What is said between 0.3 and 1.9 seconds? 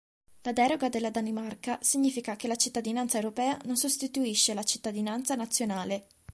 La deroga della Danimarca